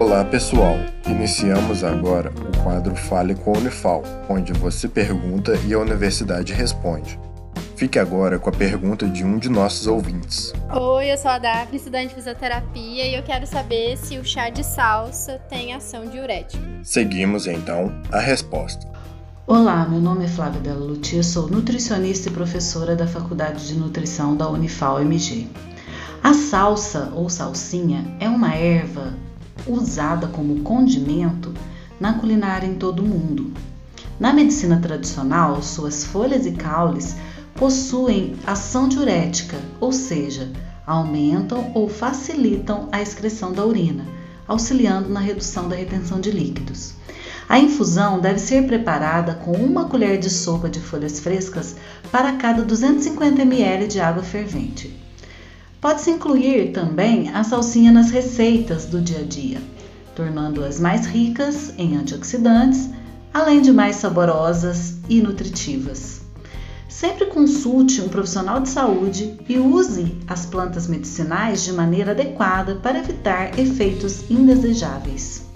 [0.00, 5.78] Olá pessoal, iniciamos agora o quadro Fale com a Unifal, onde você pergunta e a
[5.78, 7.20] universidade responde.
[7.76, 10.54] Fique agora com a pergunta de um de nossos ouvintes.
[10.74, 14.48] Oi, eu sou a Daphne, estudante de fisioterapia, e eu quero saber se o chá
[14.48, 16.66] de salsa tem ação diurética.
[16.82, 18.90] Seguimos então a resposta.
[19.46, 24.34] Olá, meu nome é Flávia Della Lutia, sou nutricionista e professora da Faculdade de Nutrição
[24.34, 25.46] da Unifal MG.
[26.22, 29.12] A salsa ou salsinha é uma erva
[29.66, 31.52] usada como condimento
[31.98, 33.52] na culinária em todo o mundo.
[34.18, 37.16] Na medicina tradicional, suas folhas e caules
[37.54, 40.50] possuem ação diurética, ou seja,
[40.86, 44.04] aumentam ou facilitam a excreção da urina,
[44.46, 46.94] auxiliando na redução da retenção de líquidos.
[47.48, 51.74] A infusão deve ser preparada com uma colher de sopa de folhas frescas
[52.12, 54.99] para cada 250 ml de água fervente.
[55.80, 59.62] Pode-se incluir também a salsinha nas receitas do dia a dia,
[60.14, 62.90] tornando-as mais ricas em antioxidantes,
[63.32, 66.20] além de mais saborosas e nutritivas.
[66.86, 72.98] Sempre consulte um profissional de saúde e use as plantas medicinais de maneira adequada para
[72.98, 75.46] evitar efeitos indesejáveis.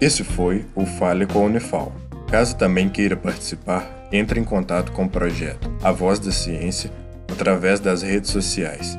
[0.00, 1.92] Esse foi o Fale com a Unifal.
[2.28, 6.90] Caso também queira participar, entre em contato com o projeto A Voz da Ciência
[7.30, 8.98] através das redes sociais